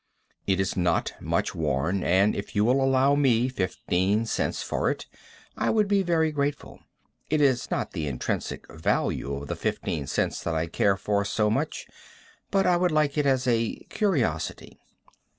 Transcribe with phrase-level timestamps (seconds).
[0.47, 5.05] It is not much worn, and if you will allow me fifteen cents for it,
[5.55, 6.79] I would be very grateful.
[7.29, 11.51] It is not the intrinsic value of the fifteen cents that I care for so
[11.51, 11.85] much,
[12.49, 14.79] but I would like it as a curiosity.